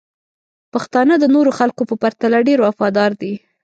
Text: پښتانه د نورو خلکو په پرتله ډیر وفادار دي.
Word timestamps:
پښتانه 0.73 1.13
د 1.19 1.25
نورو 1.35 1.51
خلکو 1.59 1.81
په 1.89 1.95
پرتله 2.03 2.37
ډیر 2.47 2.59
وفادار 2.63 3.11
دي. 3.21 3.33